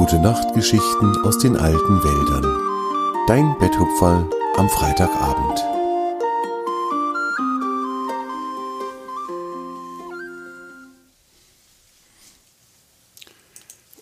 Gute 0.00 0.18
Nachtgeschichten 0.18 1.14
aus 1.26 1.36
den 1.36 1.58
alten 1.58 2.02
Wäldern. 2.02 3.26
Dein 3.26 3.54
Betthupferl 3.58 4.30
am 4.56 4.70
Freitagabend. 4.70 5.60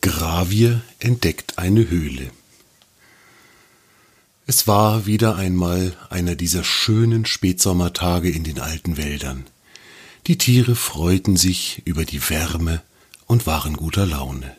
Gravier 0.00 0.82
entdeckt 1.00 1.58
eine 1.58 1.90
Höhle. 1.90 2.30
Es 4.46 4.68
war 4.68 5.04
wieder 5.04 5.34
einmal 5.34 5.96
einer 6.10 6.36
dieser 6.36 6.62
schönen 6.62 7.26
Spätsommertage 7.26 8.30
in 8.30 8.44
den 8.44 8.60
alten 8.60 8.96
Wäldern. 8.96 9.46
Die 10.28 10.38
Tiere 10.38 10.76
freuten 10.76 11.36
sich 11.36 11.82
über 11.86 12.04
die 12.04 12.30
Wärme 12.30 12.82
und 13.26 13.48
waren 13.48 13.76
guter 13.76 14.06
Laune. 14.06 14.56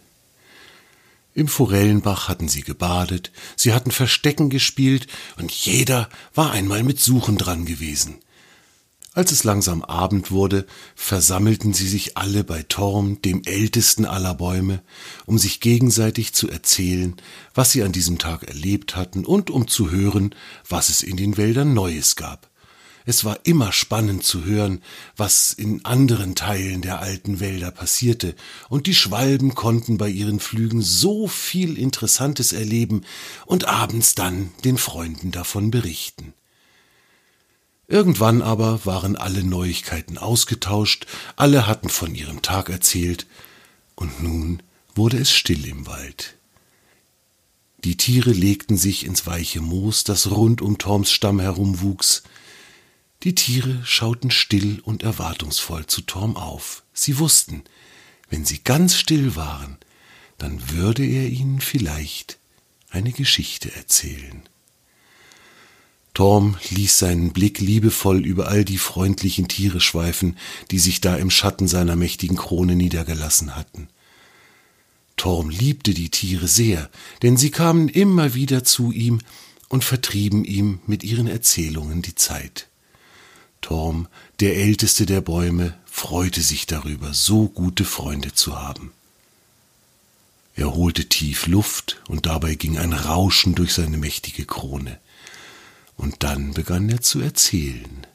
Im 1.34 1.48
Forellenbach 1.48 2.28
hatten 2.28 2.48
sie 2.48 2.62
gebadet, 2.62 3.32
sie 3.56 3.74
hatten 3.74 3.92
Verstecken 3.92 4.50
gespielt, 4.50 5.08
und 5.38 5.52
jeder 5.52 6.10
war 6.34 6.52
einmal 6.52 6.84
mit 6.84 7.00
Suchen 7.00 7.38
dran 7.38 7.66
gewesen. 7.66 8.16
Als 9.14 9.32
es 9.32 9.44
langsam 9.44 9.84
Abend 9.84 10.32
wurde, 10.32 10.66
versammelten 10.96 11.74
sie 11.74 11.88
sich 11.88 12.16
alle 12.16 12.44
bei 12.44 12.64
Torm, 12.64 13.22
dem 13.22 13.42
ältesten 13.44 14.06
aller 14.06 14.36
Bäume, 14.36 14.82
um 15.26 15.38
sich 15.38 15.60
gegenseitig 15.60 16.34
zu 16.34 16.50
erzählen, 16.50 17.16
was 17.54 17.72
sie 17.72 17.84
an 17.84 17.92
diesem 17.92 18.18
Tag 18.18 18.44
erlebt 18.44 18.96
hatten 18.96 19.26
und 19.26 19.50
um 19.50 19.68
zu 19.68 19.92
hören, 19.92 20.36
was 20.68 20.90
es 20.90 21.04
in 21.04 21.18
den 21.18 21.38
Wäldern 21.38 21.74
Neues 21.74 22.16
gab. 22.16 22.50
Es 23.10 23.26
war 23.26 23.40
immer 23.44 23.72
spannend 23.72 24.24
zu 24.24 24.46
hören, 24.46 24.84
was 25.18 25.52
in 25.52 25.84
anderen 25.84 26.36
Teilen 26.36 26.84
der 26.84 27.00
alten 27.00 27.40
Wälder 27.40 27.72
passierte, 27.72 28.36
und 28.70 28.86
die 28.86 28.94
Schwalben 28.94 29.56
konnten 29.56 29.98
bei 29.98 30.08
ihren 30.08 30.40
Flügen 30.40 30.84
so 30.84 31.28
viel 31.28 31.80
Interessantes 31.80 32.54
erleben 32.54 33.02
und 33.48 33.68
abends 33.68 34.14
dann 34.14 34.52
den 34.64 34.78
Freunden 34.78 35.32
davon 35.32 35.72
berichten. 35.72 36.36
Irgendwann 37.88 38.44
aber 38.44 38.86
waren 38.86 39.16
alle 39.16 39.44
Neuigkeiten 39.44 40.20
ausgetauscht, 40.20 41.08
alle 41.36 41.66
hatten 41.66 41.90
von 41.90 42.14
ihrem 42.14 42.44
Tag 42.44 42.70
erzählt, 42.70 43.26
und 43.96 44.22
nun 44.22 44.62
wurde 44.94 45.18
es 45.18 45.34
still 45.34 45.66
im 45.66 45.88
Wald. 45.88 46.36
Die 47.84 47.98
Tiere 47.98 48.34
legten 48.34 48.78
sich 48.78 49.04
ins 49.04 49.26
weiche 49.26 49.62
Moos, 49.62 50.04
das 50.04 50.30
rund 50.30 50.62
um 50.62 50.78
Torms 50.78 51.12
Stamm 51.12 51.40
herumwuchs, 51.40 52.22
die 53.24 53.36
Tiere 53.36 53.82
schauten 53.84 54.32
still 54.32 54.80
und 54.84 55.04
erwartungsvoll 55.04 55.86
zu 55.88 56.02
Torm 56.02 56.38
auf. 56.38 56.84
Sie 56.94 57.20
wussten, 57.20 57.64
wenn 58.30 58.46
sie 58.46 58.60
ganz 58.64 58.96
still 58.96 59.36
waren, 59.36 59.78
dann 60.38 60.70
würde 60.70 61.06
er 61.06 61.28
ihnen 61.28 61.60
vielleicht 61.60 62.38
eine 62.90 63.12
Geschichte 63.12 63.74
erzählen. 63.76 64.44
Torm 66.14 66.58
ließ 66.70 66.98
seinen 66.98 67.34
Blick 67.34 67.60
liebevoll 67.60 68.26
über 68.26 68.48
all 68.48 68.66
die 68.66 68.78
freundlichen 68.78 69.48
Tiere 69.48 69.80
schweifen, 69.80 70.38
die 70.72 70.80
sich 70.80 71.02
da 71.02 71.16
im 71.16 71.30
Schatten 71.30 71.68
seiner 71.68 71.96
mächtigen 71.96 72.38
Krone 72.38 72.76
niedergelassen 72.76 73.56
hatten. 73.56 73.90
Torm 75.18 75.50
liebte 75.50 75.94
die 75.94 76.10
Tiere 76.10 76.48
sehr, 76.48 76.90
denn 77.22 77.36
sie 77.36 77.52
kamen 77.52 77.90
immer 77.90 78.34
wieder 78.34 78.64
zu 78.64 78.92
ihm 78.92 79.20
und 79.68 79.84
vertrieben 79.84 80.46
ihm 80.46 80.80
mit 80.88 81.04
ihren 81.04 81.28
Erzählungen 81.28 82.02
die 82.02 82.16
Zeit. 82.16 82.69
Torm, 83.62 84.08
der 84.40 84.56
älteste 84.58 85.06
der 85.06 85.22
Bäume, 85.22 85.78
freute 85.86 86.42
sich 86.42 86.66
darüber, 86.66 87.14
so 87.14 87.48
gute 87.48 87.86
Freunde 87.86 88.34
zu 88.34 88.60
haben. 88.60 88.92
Er 90.56 90.74
holte 90.74 91.08
tief 91.08 91.48
Luft, 91.48 92.02
und 92.08 92.26
dabei 92.26 92.56
ging 92.56 92.78
ein 92.78 92.94
Rauschen 92.94 93.56
durch 93.56 93.74
seine 93.74 93.98
mächtige 93.98 94.46
Krone. 94.46 95.00
Und 95.96 96.24
dann 96.24 96.54
begann 96.54 96.90
er 96.90 97.02
zu 97.02 97.22
erzählen. 97.22 98.06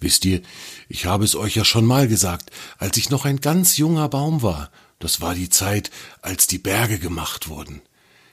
Wisst 0.00 0.24
ihr, 0.24 0.42
ich 0.88 1.06
habe 1.06 1.24
es 1.24 1.34
euch 1.36 1.56
ja 1.56 1.64
schon 1.64 1.84
mal 1.84 2.08
gesagt, 2.08 2.50
als 2.78 2.96
ich 2.96 3.10
noch 3.10 3.24
ein 3.24 3.40
ganz 3.40 3.76
junger 3.76 4.08
Baum 4.08 4.42
war, 4.42 4.70
das 4.98 5.20
war 5.20 5.34
die 5.34 5.48
Zeit, 5.48 5.90
als 6.20 6.46
die 6.46 6.58
Berge 6.58 6.98
gemacht 6.98 7.48
wurden. 7.48 7.80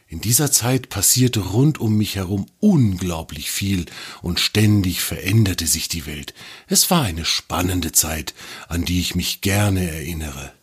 In 0.10 0.22
dieser 0.22 0.52
Zeit 0.52 0.88
passierte 0.88 1.42
rund 1.42 1.80
um 1.80 1.98
mich 1.98 2.16
herum 2.16 2.46
unglaublich 2.60 3.52
viel 3.52 3.86
und 4.22 4.40
ständig 4.40 5.02
veränderte 5.02 5.68
sich 5.68 5.90
die 5.90 6.06
Welt. 6.06 6.34
Es 6.68 6.90
war 6.90 7.04
eine 7.04 7.26
spannende 7.26 7.92
Zeit, 7.92 8.34
an 8.70 8.86
die 8.86 9.02
ich 9.02 9.16
mich 9.16 9.42
gerne 9.42 9.90
erinnere. 9.90 10.54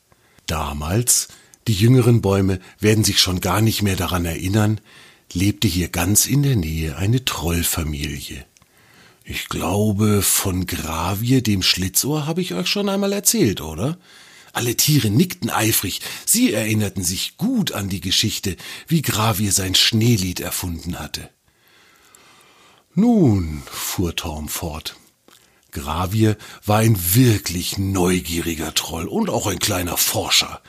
Damals, 0.47 1.29
die 1.69 1.75
jüngeren 1.75 2.23
Bäume 2.23 2.59
werden 2.79 3.05
sich 3.05 3.21
schon 3.21 3.41
gar 3.41 3.61
nicht 3.61 3.83
mehr 3.83 3.97
daran 3.97 4.25
erinnern, 4.25 4.81
lebte 5.33 5.69
hier 5.69 5.89
ganz 5.89 6.27
in 6.27 6.43
der 6.43 6.57
Nähe 6.57 6.97
eine 6.97 7.25
Trollfamilie. 7.25 8.47
Ich 9.25 9.49
glaube, 9.49 10.23
von 10.23 10.67
Gravier, 10.67 11.43
dem 11.43 11.63
Schlitzohr, 11.63 12.27
habe 12.27 12.41
ich 12.41 12.55
euch 12.55 12.67
schon 12.67 12.89
einmal 12.89 13.13
erzählt, 13.13 13.61
oder? 13.61 13.99
Alle 14.55 14.77
Tiere 14.77 15.11
nickten 15.11 15.51
eifrig, 15.51 16.01
sie 16.25 16.53
erinnerten 16.53 17.05
sich 17.05 17.37
gut 17.37 17.73
an 17.73 17.89
die 17.89 18.01
Geschichte, 18.01 18.57
wie 18.87 19.03
Gravier 19.03 19.53
sein 19.53 19.75
Schneelied 19.75 20.41
erfunden 20.41 20.99
hatte. 20.99 21.29
Nun, 22.95 23.65
fuhr 23.67 24.15
Torm 24.15 24.49
fort, 24.49 24.97
Gravier 25.73 26.39
war 26.65 26.79
ein 26.79 26.97
wirklich 27.15 27.79
neugieriger 27.79 28.73
Troll 28.75 29.07
und 29.09 29.29
auch 29.29 29.49
ein 29.49 29.59
kleiner 29.59 29.97
Forscher. 29.97 30.63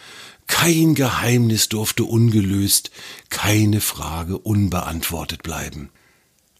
Kein 0.48 0.96
Geheimnis 0.96 1.70
durfte 1.70 2.04
ungelöst, 2.04 2.90
keine 3.30 3.82
Frage 3.82 4.40
unbeantwortet 4.40 5.44
bleiben. 5.44 5.90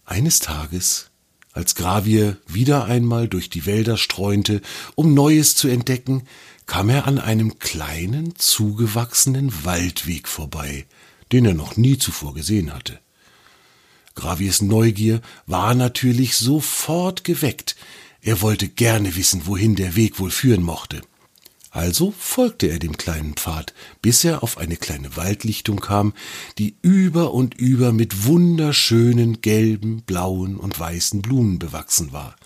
Eines 0.04 0.38
Tages, 0.38 1.10
als 1.52 1.74
Gravier 1.74 2.38
wieder 2.46 2.84
einmal 2.84 3.28
durch 3.28 3.50
die 3.50 3.66
Wälder 3.66 3.96
streunte, 3.96 4.60
um 4.94 5.12
Neues 5.12 5.56
zu 5.56 5.68
entdecken, 5.68 6.22
kam 6.66 6.88
er 6.88 7.06
an 7.06 7.18
einem 7.18 7.58
kleinen, 7.58 8.36
zugewachsenen 8.36 9.64
Waldweg 9.64 10.28
vorbei, 10.28 10.86
den 11.32 11.44
er 11.44 11.54
noch 11.54 11.76
nie 11.76 11.98
zuvor 11.98 12.34
gesehen 12.34 12.74
hatte. 12.74 13.00
Graviers 14.14 14.62
Neugier 14.62 15.20
war 15.46 15.74
natürlich 15.74 16.36
sofort 16.36 17.22
geweckt. 17.22 17.76
Er 18.20 18.40
wollte 18.40 18.68
gerne 18.68 19.14
wissen, 19.14 19.46
wohin 19.46 19.76
der 19.76 19.94
Weg 19.94 20.18
wohl 20.18 20.30
führen 20.30 20.62
mochte. 20.62 21.02
Also 21.70 22.14
folgte 22.18 22.68
er 22.68 22.78
dem 22.78 22.96
kleinen 22.96 23.34
Pfad, 23.34 23.74
bis 24.00 24.24
er 24.24 24.42
auf 24.42 24.56
eine 24.56 24.76
kleine 24.76 25.14
Waldlichtung 25.14 25.80
kam, 25.80 26.14
die 26.56 26.76
über 26.80 27.34
und 27.34 27.54
über 27.54 27.92
mit 27.92 28.24
wunderschönen 28.24 29.42
gelben, 29.42 30.02
blauen 30.02 30.56
und 30.56 30.80
weißen 30.80 31.20
Blumen 31.20 31.58
bewachsen 31.58 32.12
war. 32.12 32.36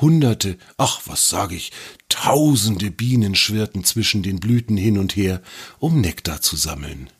Hunderte, 0.00 0.58
ach 0.76 1.02
was 1.06 1.28
sag 1.28 1.52
ich, 1.52 1.72
tausende 2.08 2.90
Bienen 2.90 3.34
schwirrten 3.34 3.84
zwischen 3.84 4.22
den 4.22 4.40
Blüten 4.40 4.76
hin 4.76 4.98
und 4.98 5.16
her, 5.16 5.42
um 5.78 6.00
Nektar 6.00 6.40
zu 6.40 6.56
sammeln. 6.56 7.10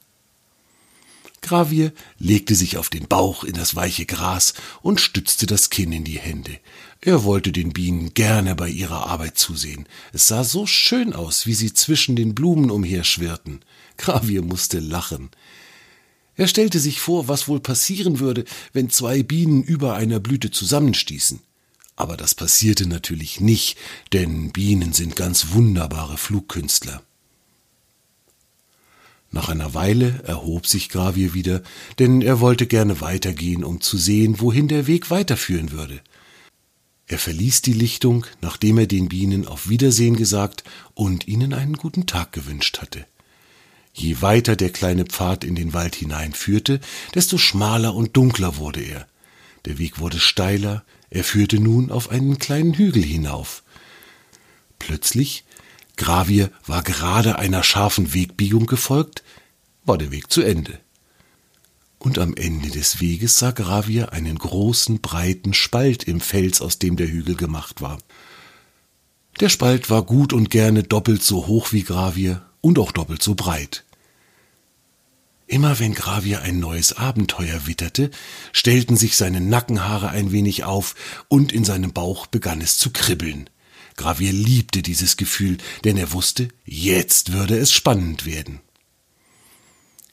Gravier 1.41 1.93
legte 2.19 2.55
sich 2.55 2.77
auf 2.77 2.91
den 2.91 3.06
Bauch 3.06 3.44
in 3.44 3.55
das 3.55 3.75
weiche 3.75 4.06
Gras 4.06 4.55
und 4.83 5.00
stützte 5.00 5.47
das 5.47 5.71
Kinn 5.71 5.93
in 5.93 6.05
die 6.05 6.19
Hände. 6.19 6.59
Er 7.00 7.25
wollte 7.25 7.53
den 7.53 7.72
Bienen 7.72 8.12
gerne 8.15 8.55
bei 8.55 8.69
ihrer 8.69 9.06
Arbeit 9.06 9.38
zusehen. 9.38 9.87
Es 10.12 10.27
sah 10.27 10.43
so 10.43 10.67
schön 10.67 11.12
aus, 11.12 11.47
wie 11.47 11.55
sie 11.55 11.72
zwischen 11.72 12.17
den 12.17 12.34
Blumen 12.34 12.71
umherschwirrten. 12.71 13.61
Gravier 13.97 14.43
musste 14.43 14.81
lachen. 14.81 15.31
Er 16.34 16.49
stellte 16.49 16.81
sich 16.81 17.00
vor, 17.00 17.28
was 17.28 17.49
wohl 17.49 17.61
passieren 17.61 18.21
würde, 18.21 18.44
wenn 18.72 18.91
zwei 18.91 19.22
Bienen 19.22 19.62
über 19.62 19.94
einer 19.94 20.21
Blüte 20.21 20.50
zusammenstießen. 20.50 21.41
Aber 21.99 22.17
das 22.17 22.37
passierte 22.37 22.89
natürlich 22.89 23.41
nicht, 23.41 23.77
denn 24.12 24.53
Bienen 24.53 24.93
sind 24.93 25.17
ganz 25.17 25.49
wunderbare 25.50 26.17
Flugkünstler. 26.17 27.03
Nach 29.33 29.49
einer 29.49 29.75
Weile 29.75 30.23
erhob 30.25 30.69
sich 30.69 30.91
Gravier 30.91 31.35
wieder, 31.35 31.61
denn 31.99 32.23
er 32.23 32.39
wollte 32.39 32.69
gerne 32.69 33.00
weitergehen, 33.00 33.65
um 33.65 33.81
zu 33.81 33.99
sehen, 33.99 34.39
wohin 34.39 34.69
der 34.69 34.87
Weg 34.87 35.11
weiterführen 35.11 35.73
würde. 35.73 36.00
Er 37.09 37.19
verließ 37.19 37.62
die 37.62 37.73
Lichtung, 37.73 38.27
nachdem 38.41 38.79
er 38.79 38.87
den 38.87 39.09
Bienen 39.09 39.44
auf 39.49 39.69
Wiedersehen 39.69 40.15
gesagt 40.17 40.62
und 40.94 41.27
ihnen 41.27 41.53
einen 41.53 41.75
guten 41.75 42.06
Tag 42.06 42.31
gewünscht 42.31 42.79
hatte. 42.79 43.06
Je 43.93 44.23
weiter 44.23 44.55
der 44.55 44.71
kleine 44.71 45.05
Pfad 45.05 45.43
in 45.43 45.56
den 45.56 45.73
Wald 45.73 45.97
hineinführte, 45.97 46.79
desto 47.17 47.39
schmaler 47.39 47.97
und 47.97 48.17
dunkler 48.17 48.56
wurde 48.56 48.83
er. 48.83 49.09
Der 49.64 49.78
Weg 49.78 49.99
wurde 49.99 50.19
steiler, 50.19 50.84
er 51.10 51.25
führte 51.25 51.58
nun 51.58 51.90
auf 51.90 52.10
einen 52.10 52.38
kleinen 52.38 52.75
Hügel 52.75 53.02
hinauf. 53.02 53.62
Plötzlich, 54.78 55.44
Gravier 55.96 56.50
war 56.66 56.82
gerade 56.82 57.38
einer 57.38 57.62
scharfen 57.62 58.14
Wegbiegung 58.14 58.66
gefolgt, 58.66 59.22
war 59.84 59.99
der 59.99 60.10
Weg 60.12 60.31
zu 60.31 60.43
Ende. 60.43 60.78
Und 61.99 62.19
am 62.19 62.34
Ende 62.34 62.70
des 62.70 63.00
Weges 63.00 63.38
sah 63.38 63.50
Gravier 63.50 64.12
einen 64.12 64.38
großen, 64.38 65.00
breiten 65.00 65.52
Spalt 65.52 66.05
im 66.05 66.20
Fels, 66.20 66.60
aus 66.60 66.78
dem 66.78 66.96
der 66.96 67.08
Hügel 67.08 67.34
gemacht 67.34 67.81
war. 67.81 67.99
Der 69.40 69.49
Spalt 69.49 69.90
war 69.90 70.02
gut 70.02 70.32
und 70.32 70.50
gerne 70.50 70.84
doppelt 70.84 71.22
so 71.22 71.46
hoch 71.46 71.72
wie 71.72 71.82
Gravier 71.82 72.44
und 72.60 72.78
auch 72.78 72.93
doppelt 72.93 73.22
so 73.22 73.34
breit. 73.34 73.84
Immer 75.49 75.79
wenn 75.79 75.95
Gravier 75.95 76.43
ein 76.43 76.61
neues 76.61 76.93
Abenteuer 76.93 77.67
witterte, 77.67 78.11
stellten 78.53 78.99
sich 78.99 79.17
seine 79.17 79.41
Nackenhaare 79.41 80.11
ein 80.11 80.31
wenig 80.31 80.65
auf 80.65 80.95
und 81.29 81.53
in 81.53 81.65
seinem 81.65 81.95
Bauch 81.95 82.27
begann 82.27 82.61
es 82.61 82.77
zu 82.77 82.91
kribbeln. 82.91 83.49
Gravier 83.97 84.31
liebte 84.31 84.83
dieses 84.83 85.17
Gefühl, 85.17 85.56
denn 85.85 85.97
er 85.97 86.12
wusste, 86.12 86.49
jetzt 86.67 87.33
würde 87.33 87.56
es 87.56 87.73
spannend 87.73 88.27
werden. 88.27 88.61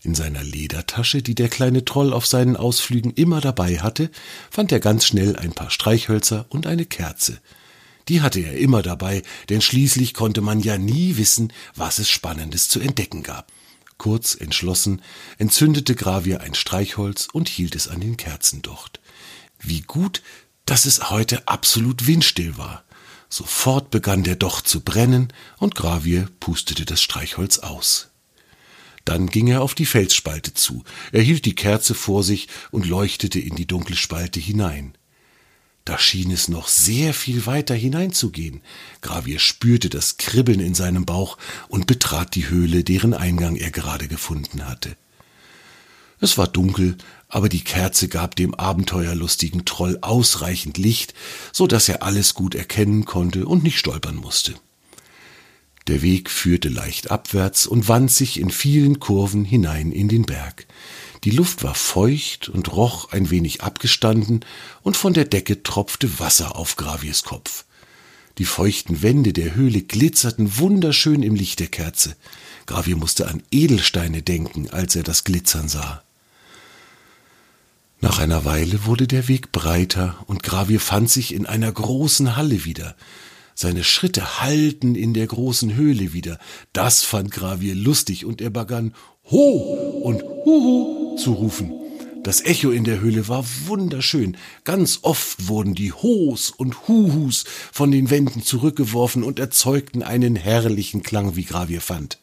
In 0.04 0.16
seiner 0.16 0.42
Ledertasche, 0.42 1.22
die 1.22 1.36
der 1.36 1.50
kleine 1.50 1.84
Troll 1.84 2.14
auf 2.14 2.26
seinen 2.26 2.56
Ausflügen 2.56 3.12
immer 3.12 3.42
dabei 3.42 3.80
hatte, 3.80 4.12
fand 4.50 4.72
er 4.72 4.80
ganz 4.80 5.06
schnell 5.06 5.36
ein 5.36 5.52
paar 5.52 5.70
Streichhölzer 5.70 6.46
und 6.48 6.66
eine 6.66 6.86
Kerze. 6.86 7.42
Die 8.08 8.22
hatte 8.22 8.40
er 8.40 8.58
immer 8.58 8.82
dabei, 8.82 9.22
denn 9.50 9.60
schließlich 9.60 10.14
konnte 10.14 10.40
man 10.40 10.62
ja 10.62 10.78
nie 10.78 11.18
wissen, 11.18 11.52
was 11.76 12.00
es 12.00 12.08
Spannendes 12.08 12.70
zu 12.70 12.80
entdecken 12.80 13.22
gab. 13.22 13.52
Kurz 13.98 14.36
entschlossen 14.36 15.02
entzündete 15.38 15.96
Gravier 15.96 16.42
ein 16.42 16.54
Streichholz 16.54 17.28
und 17.32 17.48
hielt 17.50 17.76
es 17.76 17.88
an 17.88 18.02
den 18.02 18.18
Kerzendocht. 18.18 19.00
Wie 19.60 19.82
gut, 19.82 20.22
dass 20.66 20.86
es 20.86 21.10
heute 21.10 21.48
absolut 21.48 22.08
windstill 22.08 22.58
war. 22.58 22.84
Sofort 23.30 23.90
begann 23.90 24.24
der 24.24 24.36
Docht 24.36 24.68
zu 24.68 24.82
brennen 24.82 25.34
und 25.58 25.76
Gravier 25.76 26.30
pustete 26.40 26.86
das 26.86 27.02
Streichholz 27.02 27.60
aus. 27.60 28.10
Dann 29.04 29.28
ging 29.28 29.48
er 29.48 29.62
auf 29.62 29.76
die 29.76 29.86
Felsspalte 29.86 30.54
zu, 30.54 30.84
er 31.12 31.22
hielt 31.22 31.46
die 31.46 31.56
Kerze 31.56 31.94
vor 31.94 32.24
sich 32.24 32.48
und 32.72 32.88
leuchtete 32.88 33.40
in 33.40 33.56
die 33.56 33.68
dunkle 33.68 33.96
Spalte 33.96 34.40
hinein. 34.40 34.98
Da 35.86 36.00
schien 36.00 36.32
es 36.32 36.48
noch 36.48 36.68
sehr 36.68 37.14
viel 37.14 37.46
weiter 37.46 37.76
hineinzugehen. 37.76 38.62
Gravier 39.02 39.38
spürte 39.38 39.90
das 39.90 40.18
Kribbeln 40.18 40.60
in 40.60 40.74
seinem 40.74 41.06
Bauch 41.06 41.38
und 41.68 41.86
betrat 41.86 42.34
die 42.34 42.50
Höhle, 42.50 42.84
deren 42.84 43.14
Eingang 43.14 43.56
er 43.56 43.70
gerade 43.70 44.08
gefunden 44.08 44.68
hatte. 44.68 44.98
Es 46.20 46.40
war 46.40 46.48
dunkel, 46.48 46.98
aber 47.28 47.50
die 47.50 47.64
Kerze 47.64 48.08
gab 48.08 48.36
dem 48.36 48.56
abenteuerlustigen 48.56 49.66
Troll 49.66 50.00
ausreichend 50.02 50.80
Licht, 50.80 51.14
so 51.52 51.68
dass 51.68 51.88
er 51.88 52.02
alles 52.02 52.34
gut 52.34 52.56
erkennen 52.56 53.06
konnte 53.06 53.46
und 53.46 53.64
nicht 53.64 53.78
stolpern 53.78 54.16
musste. 54.16 54.56
Der 55.88 56.02
Weg 56.02 56.32
führte 56.32 56.70
leicht 56.70 57.12
abwärts 57.12 57.68
und 57.68 57.88
wand 57.88 58.10
sich 58.10 58.40
in 58.40 58.50
vielen 58.50 59.00
Kurven 59.00 59.46
hinein 59.46 59.92
in 59.92 60.08
den 60.08 60.26
Berg. 60.26 60.66
Die 61.26 61.32
Luft 61.32 61.64
war 61.64 61.74
feucht 61.74 62.50
und 62.50 62.72
roch 62.72 63.12
ein 63.12 63.32
wenig 63.32 63.64
abgestanden, 63.64 64.46
und 64.84 64.96
von 64.96 65.14
der 65.16 65.26
Decke 65.26 65.64
tropfte 65.64 66.20
Wasser 66.20 66.56
auf 66.56 66.76
Graviers 66.76 67.24
Kopf. 67.24 67.66
Die 68.38 68.46
feuchten 68.46 69.02
Wände 69.02 69.34
der 69.34 69.56
Höhle 69.56 69.82
glitzerten 69.82 70.58
wunderschön 70.60 71.24
im 71.24 71.34
Licht 71.34 71.60
der 71.60 71.68
Kerze. 71.68 72.16
Gravier 72.68 72.96
musste 72.96 73.28
an 73.28 73.42
Edelsteine 73.50 74.22
denken, 74.22 74.70
als 74.70 74.96
er 74.96 75.02
das 75.02 75.24
Glitzern 75.24 75.68
sah. 75.68 76.04
Nach 78.02 78.20
einer 78.20 78.46
Weile 78.46 78.86
wurde 78.86 79.08
der 79.08 79.28
Weg 79.28 79.52
breiter, 79.52 80.24
und 80.28 80.44
Gravier 80.44 80.80
fand 80.80 81.10
sich 81.10 81.34
in 81.34 81.48
einer 81.48 81.72
großen 81.72 82.36
Halle 82.36 82.66
wieder. 82.66 82.96
Seine 83.58 83.86
Schritte 83.86 84.42
hallten 84.42 84.96
in 84.96 85.14
der 85.14 85.28
großen 85.28 85.76
Höhle 85.76 86.12
wieder. 86.12 86.38
Das 86.74 87.04
fand 87.04 87.32
Gravier 87.32 87.74
lustig, 87.74 88.26
und 88.26 88.42
er 88.42 88.50
begann 88.50 88.94
Ho 89.32 90.02
und 90.04 90.22
Huhu 90.24 91.16
zu 91.16 91.32
rufen. 91.32 91.72
Das 92.24 92.44
Echo 92.44 92.72
in 92.72 92.84
der 92.84 93.00
Höhle 93.00 93.30
war 93.30 93.46
wunderschön. 93.68 94.36
Ganz 94.66 95.00
oft 95.04 95.48
wurden 95.48 95.74
die 95.74 95.94
Hos 95.94 96.50
und 96.50 96.88
Huhus 96.90 97.46
von 97.72 97.92
den 97.92 98.10
Wänden 98.10 98.44
zurückgeworfen 98.44 99.24
und 99.24 99.40
erzeugten 99.40 100.04
einen 100.04 100.36
herrlichen 100.36 101.02
Klang, 101.02 101.38
wie 101.38 101.46
Gravier 101.46 101.82
fand. 101.82 102.20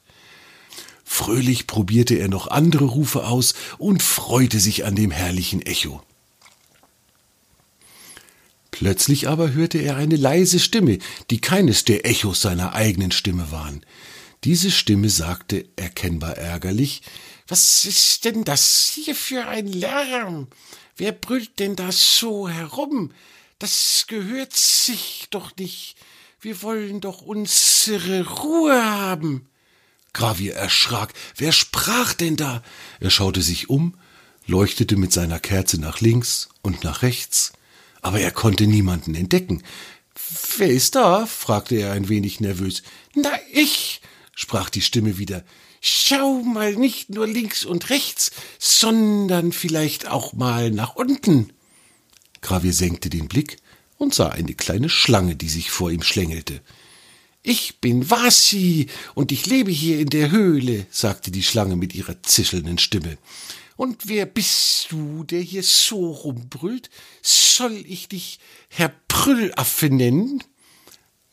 Fröhlich 1.02 1.67
probierte 1.67 2.17
er 2.17 2.29
noch 2.29 2.49
andere 2.49 2.84
Rufe 2.84 3.26
aus 3.26 3.55
und 3.79 4.02
freute 4.02 4.61
sich 4.61 4.84
an 4.84 4.96
dem 4.96 5.11
herrlichen 5.11 5.62
Echo. 5.62 6.02
Plötzlich 8.72 9.28
aber 9.28 9.52
hörte 9.52 9.78
er 9.78 9.96
eine 9.96 10.16
leise 10.16 10.58
Stimme, 10.58 10.98
die 11.30 11.40
keines 11.40 11.84
der 11.84 12.04
Echos 12.04 12.40
seiner 12.40 12.74
eigenen 12.74 13.12
Stimme 13.12 13.52
waren. 13.52 13.86
Diese 14.42 14.72
Stimme 14.72 15.08
sagte 15.08 15.66
erkennbar 15.76 16.36
ärgerlich 16.36 17.02
was 17.52 17.84
ist 17.84 18.24
denn 18.24 18.44
das 18.44 18.90
hier 18.94 19.14
für 19.14 19.46
ein 19.46 19.66
Lärm? 19.66 20.48
Wer 20.96 21.12
brüllt 21.12 21.58
denn 21.58 21.76
da 21.76 21.92
so 21.92 22.48
herum? 22.48 23.12
Das 23.58 24.06
gehört 24.08 24.54
sich 24.54 25.26
doch 25.28 25.54
nicht. 25.56 25.96
Wir 26.40 26.62
wollen 26.62 27.02
doch 27.02 27.20
unsere 27.20 28.26
Ruhe 28.26 28.82
haben. 28.82 29.48
Gravier 30.14 30.54
erschrak. 30.54 31.12
Wer 31.36 31.52
sprach 31.52 32.14
denn 32.14 32.36
da? 32.36 32.62
Er 33.00 33.10
schaute 33.10 33.42
sich 33.42 33.69
um, 33.69 33.98
leuchtete 34.46 34.96
mit 34.96 35.12
seiner 35.12 35.38
Kerze 35.38 35.78
nach 35.78 36.00
links 36.00 36.48
und 36.62 36.84
nach 36.84 37.02
rechts, 37.02 37.52
aber 38.02 38.20
er 38.20 38.32
konnte 38.32 38.66
niemanden 38.66 39.14
entdecken. 39.14 39.62
Wer 40.58 40.69
ist 40.69 40.94
da? 40.96 41.25
fragte 41.25 41.76
er 41.76 41.93
ein 41.93 42.08
wenig 42.08 42.40
nervös. 42.40 42.82
Na, 43.14 43.31
ich, 43.50 44.02
sprach 44.34 44.69
die 44.69 44.82
Stimme 44.82 45.16
wieder. 45.16 45.44
Schau 45.81 46.43
mal 46.43 46.75
nicht 46.75 47.10
nur 47.10 47.26
links 47.26 47.64
und 47.64 47.90
rechts, 47.90 48.31
sondern 48.58 49.52
vielleicht 49.52 50.08
auch 50.08 50.32
mal 50.32 50.70
nach 50.70 50.94
unten. 50.96 51.52
Gravier 52.40 52.72
senkte 52.72 53.08
den 53.08 53.28
Blick 53.28 53.56
und 53.99 54.14
sah 54.14 54.28
eine 54.28 54.55
kleine 54.55 54.88
Schlange, 54.88 55.37
die 55.37 55.48
sich 55.48 55.70
vor 55.70 55.90
ihm 55.90 56.02
schlängelte. 56.02 56.60
Ich 57.43 57.81
bin 57.81 58.10
Vasi 58.10 58.87
und 59.14 59.32
ich 59.32 59.46
lebe 59.46 59.70
hier 59.70 59.98
in 59.98 60.10
der 60.10 60.31
Höhle, 60.31 60.87
sagte 60.90 61.31
die 61.32 61.43
Schlange 61.43 61.76
mit 61.76 61.94
ihrer 61.94 62.22
zischelnden 62.22 62.78
Stimme. 62.78 63.19
Und 63.82 64.06
wer 64.06 64.26
bist 64.26 64.93
du, 64.93 65.25
der 65.25 65.40
hier 65.40 65.64
so 65.64 66.12
rumbrüllt? 66.12 66.88
Soll 67.20 67.84
ich 67.84 68.06
dich 68.06 68.38
Herr 68.69 68.93
Brüllaffe 69.08 69.87
nennen? 69.90 70.44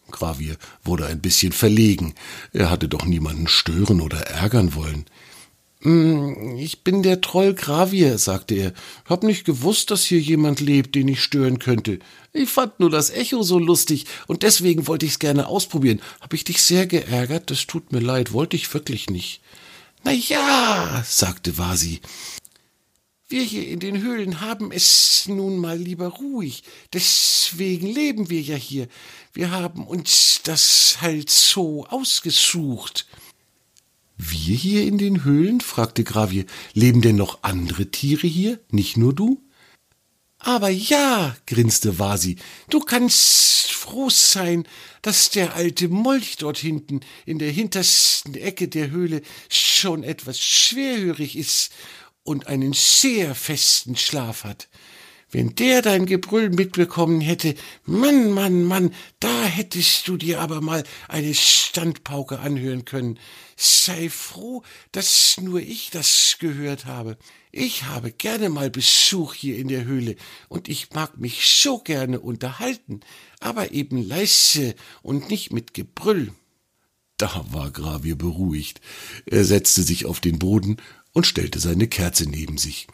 Gravier 0.09 0.57
wurde 0.83 1.05
ein 1.05 1.21
bisschen 1.21 1.51
verlegen. 1.51 2.15
Er 2.51 2.71
hatte 2.71 2.87
doch 2.87 3.05
niemanden 3.05 3.47
stören 3.47 4.01
oder 4.01 4.21
ärgern 4.21 4.73
wollen. 4.73 5.05
Hm, 5.81 6.57
ich 6.57 6.83
bin 6.83 7.03
der 7.03 7.21
Troll 7.21 7.53
Gravier, 7.53 8.17
sagte 8.17 8.55
er. 8.55 8.73
Hab 9.05 9.21
nicht 9.21 9.45
gewusst, 9.45 9.91
dass 9.91 10.03
hier 10.03 10.19
jemand 10.19 10.59
lebt, 10.59 10.95
den 10.95 11.07
ich 11.07 11.21
stören 11.21 11.59
könnte. 11.59 11.99
Ich 12.33 12.49
fand 12.49 12.79
nur 12.79 12.89
das 12.89 13.11
Echo 13.11 13.43
so 13.43 13.59
lustig 13.59 14.07
und 14.25 14.41
deswegen 14.41 14.87
wollte 14.87 15.05
ich's 15.05 15.19
gerne 15.19 15.45
ausprobieren. 15.45 16.01
Hab 16.19 16.33
ich 16.33 16.45
dich 16.45 16.63
sehr 16.63 16.87
geärgert? 16.87 17.51
Das 17.51 17.67
tut 17.67 17.91
mir 17.91 17.99
leid, 17.99 18.33
wollte 18.33 18.55
ich 18.55 18.73
wirklich 18.73 19.07
nicht. 19.11 19.39
Na 20.03 20.11
ja, 20.11 21.03
sagte 21.05 21.57
Vasi. 21.57 22.01
Wir 23.31 23.43
hier 23.43 23.67
in 23.67 23.79
den 23.79 24.01
Höhlen 24.01 24.41
haben 24.41 24.71
es 24.71 25.27
nun 25.27 25.59
mal 25.59 25.77
lieber 25.77 26.07
ruhig. 26.07 26.63
Deswegen 26.93 27.85
leben 27.85 28.31
wir 28.31 28.41
ja 28.41 28.55
hier. 28.55 28.87
Wir 29.33 29.51
haben 29.51 29.85
uns 29.85 30.41
das 30.43 30.97
halt 30.99 31.29
so 31.29 31.85
ausgesucht. 31.85 33.05
Wir 34.17 34.55
hier 34.55 34.87
in 34.87 34.97
den 34.97 35.23
Höhlen? 35.25 35.61
fragte 35.61 36.03
Gravier. 36.03 36.45
Leben 36.73 37.01
denn 37.01 37.17
noch 37.17 37.43
andere 37.43 37.91
Tiere 37.91 38.25
hier, 38.25 38.59
nicht 38.71 38.97
nur 38.97 39.13
du? 39.13 39.43
Aber 40.39 40.69
ja, 40.69 41.37
grinste 41.45 41.99
Vasi, 41.99 42.37
du 42.71 42.79
kannst 42.79 43.71
froh 43.71 44.09
sein, 44.09 44.67
dass 45.03 45.29
der 45.29 45.55
alte 45.55 45.87
Molch 45.87 46.37
dort 46.37 46.57
hinten 46.57 47.01
in 47.27 47.37
der 47.37 47.51
hintersten 47.51 48.33
Ecke 48.33 48.69
der 48.69 48.89
Höhle 48.89 49.21
schon 49.49 50.03
etwas 50.03 50.39
schwerhörig 50.39 51.37
ist 51.37 51.71
und 52.23 52.47
einen 52.47 52.73
sehr 52.73 53.35
festen 53.35 53.95
Schlaf 53.95 54.43
hat. 54.43 54.67
Wenn 55.31 55.53
der 55.53 55.83
dein 55.83 56.07
Gebrüll 56.07 56.49
mitbekommen 56.49 57.21
hätte, 57.21 57.53
Mann, 57.85 58.31
Mann, 58.31 58.63
Mann, 58.63 58.93
da 59.19 59.43
hättest 59.43 60.07
du 60.07 60.17
dir 60.17 60.41
aber 60.41 60.59
mal 60.59 60.83
eine 61.07 61.35
Standpauke 61.35 62.39
anhören 62.39 62.83
können. 62.83 63.19
Sei 63.55 64.09
froh, 64.09 64.63
dass 64.91 65.39
nur 65.39 65.59
ich 65.59 65.91
das 65.91 66.37
gehört 66.39 66.85
habe. 66.85 67.15
Ich 67.51 67.83
habe 67.83 68.11
gerne 68.11 68.49
mal 68.49 68.71
Besuch 68.71 69.35
hier 69.35 69.57
in 69.57 69.67
der 69.67 69.85
Höhle 69.85 70.15
und 70.47 70.67
ich 70.67 70.91
mag 70.93 71.19
mich 71.19 71.47
so 71.47 71.77
gerne 71.77 72.19
unterhalten, 72.19 73.01
aber 73.39 73.71
eben 73.71 74.01
leise 74.01 74.73
und 75.03 75.29
nicht 75.29 75.51
mit 75.51 75.75
Gebrüll. 75.75 76.33
Da 77.17 77.45
war 77.51 77.69
Gravier 77.69 78.17
beruhigt. 78.17 78.79
Er 79.25 79.43
setzte 79.43 79.83
sich 79.83 80.05
auf 80.05 80.21
den 80.21 80.39
Boden 80.39 80.77
und 81.13 81.27
stellte 81.27 81.59
seine 81.59 81.87
Kerze 81.87 82.29
neben 82.29 82.57
sich. 82.57 82.87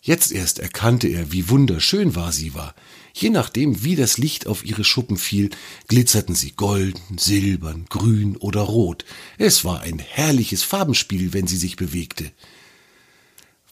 Jetzt 0.00 0.32
erst 0.32 0.60
erkannte 0.60 1.08
er, 1.08 1.32
wie 1.32 1.48
wunderschön 1.48 2.14
war 2.14 2.32
sie 2.32 2.54
war. 2.54 2.74
Je 3.12 3.30
nachdem, 3.30 3.82
wie 3.82 3.96
das 3.96 4.16
Licht 4.16 4.46
auf 4.46 4.64
ihre 4.64 4.84
Schuppen 4.84 5.16
fiel, 5.16 5.50
glitzerten 5.88 6.34
sie 6.34 6.52
golden, 6.52 7.18
silbern, 7.18 7.86
grün 7.88 8.36
oder 8.36 8.60
rot. 8.60 9.04
Es 9.38 9.64
war 9.64 9.80
ein 9.80 9.98
herrliches 9.98 10.62
Farbenspiel, 10.62 11.32
wenn 11.32 11.48
sie 11.48 11.56
sich 11.56 11.76
bewegte. 11.76 12.30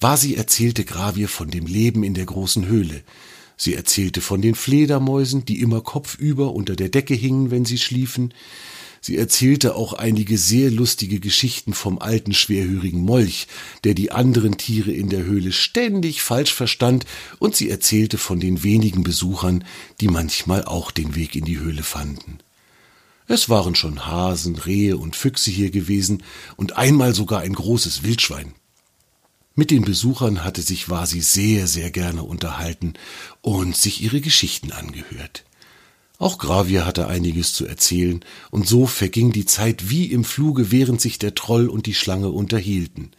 Vasi 0.00 0.34
erzählte 0.34 0.84
Gravier 0.84 1.28
von 1.28 1.50
dem 1.50 1.66
Leben 1.66 2.02
in 2.02 2.14
der 2.14 2.26
großen 2.26 2.66
Höhle. 2.66 3.02
Sie 3.56 3.74
erzählte 3.74 4.20
von 4.20 4.42
den 4.42 4.54
Fledermäusen, 4.54 5.44
die 5.46 5.60
immer 5.60 5.80
kopfüber 5.80 6.52
unter 6.52 6.76
der 6.76 6.90
Decke 6.90 7.14
hingen, 7.14 7.50
wenn 7.50 7.64
sie 7.64 7.78
schliefen. 7.78 8.34
Sie 9.06 9.16
erzählte 9.16 9.76
auch 9.76 9.92
einige 9.92 10.36
sehr 10.36 10.68
lustige 10.68 11.20
Geschichten 11.20 11.74
vom 11.74 12.00
alten 12.00 12.34
schwerhörigen 12.34 13.02
Molch, 13.02 13.46
der 13.84 13.94
die 13.94 14.10
anderen 14.10 14.58
Tiere 14.58 14.90
in 14.90 15.10
der 15.10 15.22
Höhle 15.22 15.52
ständig 15.52 16.22
falsch 16.22 16.52
verstand, 16.52 17.06
und 17.38 17.54
sie 17.54 17.70
erzählte 17.70 18.18
von 18.18 18.40
den 18.40 18.64
wenigen 18.64 19.04
Besuchern, 19.04 19.62
die 20.00 20.08
manchmal 20.08 20.64
auch 20.64 20.90
den 20.90 21.14
Weg 21.14 21.36
in 21.36 21.44
die 21.44 21.60
Höhle 21.60 21.84
fanden. 21.84 22.38
Es 23.28 23.48
waren 23.48 23.76
schon 23.76 24.06
Hasen, 24.06 24.56
Rehe 24.56 24.96
und 24.96 25.14
Füchse 25.14 25.52
hier 25.52 25.70
gewesen 25.70 26.24
und 26.56 26.76
einmal 26.76 27.14
sogar 27.14 27.42
ein 27.42 27.52
großes 27.52 28.02
Wildschwein. 28.02 28.54
Mit 29.54 29.70
den 29.70 29.84
Besuchern 29.84 30.42
hatte 30.42 30.62
sich 30.62 30.90
Vasi 30.90 31.20
sehr, 31.20 31.68
sehr 31.68 31.92
gerne 31.92 32.24
unterhalten 32.24 32.94
und 33.40 33.76
sich 33.76 34.02
ihre 34.02 34.20
Geschichten 34.20 34.72
angehört. 34.72 35.44
Auch 36.18 36.38
Gravier 36.38 36.86
hatte 36.86 37.08
einiges 37.08 37.52
zu 37.52 37.66
erzählen, 37.66 38.24
und 38.50 38.66
so 38.66 38.86
verging 38.86 39.32
die 39.32 39.44
Zeit 39.44 39.90
wie 39.90 40.06
im 40.06 40.24
Fluge, 40.24 40.70
während 40.70 41.00
sich 41.00 41.18
der 41.18 41.34
Troll 41.34 41.68
und 41.68 41.86
die 41.86 41.94
Schlange 41.94 42.30
unterhielten. 42.30 43.10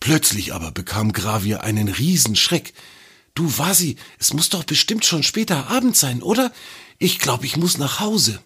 Plötzlich 0.00 0.54
aber 0.54 0.70
bekam 0.70 1.12
Gravier 1.12 1.62
einen 1.62 1.88
Riesenschreck. 1.88 2.72
Du, 3.34 3.58
Vasi, 3.58 3.96
es 4.18 4.32
muss 4.32 4.48
doch 4.48 4.64
bestimmt 4.64 5.04
schon 5.04 5.22
später 5.22 5.68
Abend 5.68 5.94
sein, 5.94 6.22
oder? 6.22 6.52
Ich 6.98 7.18
glaube, 7.18 7.44
ich 7.44 7.58
muss 7.58 7.76
nach 7.76 8.00
Hause. 8.00 8.40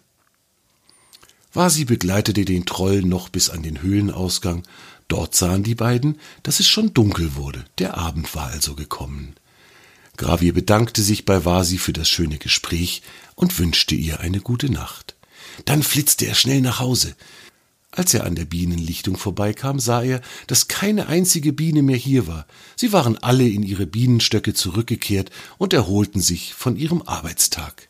Vasi 1.53 1.85
begleitete 1.85 2.43
den 2.43 2.65
Troll 2.65 3.01
noch 3.01 3.29
bis 3.29 3.49
an 3.49 3.63
den 3.63 3.81
Höhlenausgang. 3.81 4.63
Dort 5.07 5.33
sahen 5.33 5.63
die 5.63 5.75
beiden, 5.75 6.19
dass 6.43 6.59
es 6.59 6.67
schon 6.67 6.93
dunkel 6.93 7.35
wurde. 7.35 7.63
Der 7.77 7.97
Abend 7.97 8.35
war 8.35 8.47
also 8.47 8.75
gekommen. 8.75 9.35
Gravier 10.17 10.53
bedankte 10.53 11.01
sich 11.01 11.25
bei 11.25 11.45
Vasi 11.45 11.77
für 11.77 11.93
das 11.93 12.09
schöne 12.09 12.37
Gespräch 12.37 13.01
und 13.35 13.59
wünschte 13.59 13.95
ihr 13.95 14.19
eine 14.19 14.39
gute 14.39 14.71
Nacht. 14.71 15.15
Dann 15.65 15.83
flitzte 15.83 16.25
er 16.25 16.35
schnell 16.35 16.61
nach 16.61 16.79
Hause. 16.79 17.15
Als 17.91 18.13
er 18.13 18.25
an 18.25 18.35
der 18.35 18.45
Bienenlichtung 18.45 19.15
vorbeikam, 19.15 19.79
sah 19.79 20.01
er, 20.01 20.21
dass 20.47 20.67
keine 20.67 21.07
einzige 21.07 21.53
Biene 21.53 21.81
mehr 21.81 21.95
hier 21.95 22.27
war. 22.27 22.45
Sie 22.75 22.91
waren 22.91 23.17
alle 23.17 23.47
in 23.47 23.63
ihre 23.63 23.85
Bienenstöcke 23.85 24.53
zurückgekehrt 24.53 25.31
und 25.57 25.73
erholten 25.73 26.19
sich 26.19 26.53
von 26.53 26.75
ihrem 26.75 27.01
Arbeitstag. 27.03 27.87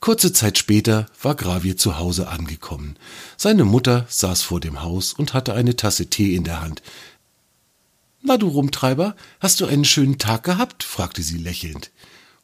Kurze 0.00 0.32
Zeit 0.32 0.58
später 0.58 1.06
war 1.20 1.34
Gravier 1.34 1.76
zu 1.76 1.98
Hause 1.98 2.28
angekommen. 2.28 2.96
Seine 3.36 3.64
Mutter 3.64 4.06
saß 4.08 4.42
vor 4.42 4.60
dem 4.60 4.80
Haus 4.82 5.12
und 5.12 5.34
hatte 5.34 5.54
eine 5.54 5.74
Tasse 5.74 6.08
Tee 6.08 6.36
in 6.36 6.44
der 6.44 6.60
Hand. 6.60 6.82
Na, 8.20 8.36
du 8.36 8.48
Rumtreiber, 8.48 9.14
hast 9.40 9.60
du 9.60 9.66
einen 9.66 9.84
schönen 9.84 10.18
Tag 10.18 10.42
gehabt? 10.42 10.82
fragte 10.82 11.22
sie 11.22 11.38
lächelnd. 11.38 11.90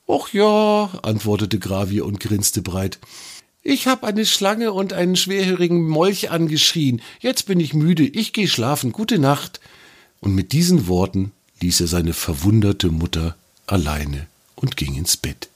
Och 0.07 0.33
ja, 0.33 0.91
antwortete 1.03 1.59
Gravier 1.59 2.05
und 2.05 2.21
grinste 2.21 2.63
breit. 2.63 2.99
Ich 3.63 3.87
hab 3.87 4.05
eine 4.05 4.27
Schlange 4.27 4.73
und 4.73 4.93
einen 4.93 5.17
schwerhörigen 5.17 5.89
Molch 5.89 6.31
angeschrien. 6.31 7.01
Jetzt 7.21 7.47
bin 7.47 7.59
ich 7.61 7.73
müde, 7.73 8.05
ich 8.05 8.33
geh 8.33 8.47
schlafen. 8.47 8.93
Gute 8.93 9.19
Nacht. 9.19 9.61
Und 10.21 10.35
mit 10.35 10.53
diesen 10.53 10.87
Worten 10.87 11.33
ließ 11.61 11.81
er 11.81 11.87
seine 11.87 12.13
verwunderte 12.13 12.91
Mutter 12.91 13.37
alleine 13.67 14.27
und 14.55 14.77
ging 14.77 14.95
ins 14.95 15.17
Bett. 15.17 15.49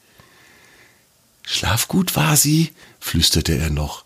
Schlaf 1.42 1.88
gut, 1.88 2.16
Vasi, 2.16 2.72
flüsterte 2.98 3.56
er 3.56 3.70
noch. 3.70 4.04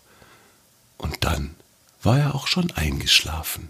Und 0.97 1.23
dann 1.23 1.55
war 2.01 2.19
er 2.19 2.35
auch 2.35 2.47
schon 2.47 2.71
eingeschlafen. 2.71 3.69